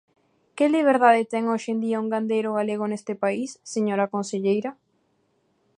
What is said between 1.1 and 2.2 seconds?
ten hoxe en día un